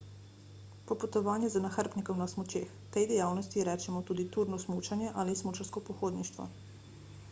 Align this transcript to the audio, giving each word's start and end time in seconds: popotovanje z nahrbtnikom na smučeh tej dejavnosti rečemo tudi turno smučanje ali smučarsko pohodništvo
popotovanje 0.91 1.49
z 1.55 1.61
nahrbtnikom 1.65 2.17
na 2.23 2.27
smučeh 2.33 2.67
tej 2.95 3.03
dejavnosti 3.13 3.67
rečemo 3.69 3.99
tudi 4.09 4.25
turno 4.37 4.59
smučanje 4.67 5.11
ali 5.21 5.35
smučarsko 5.43 5.85
pohodništvo 5.91 6.49